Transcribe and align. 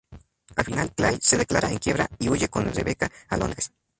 Al 0.55 0.65
final, 0.65 0.91
Clay 0.95 1.19
se 1.21 1.37
declara 1.37 1.69
en 1.69 1.77
quiebra 1.77 2.09
y 2.17 2.27
huye 2.27 2.49
con 2.49 2.65
Rebecca 2.73 3.11
a 3.29 3.37
Londres. 3.37 3.71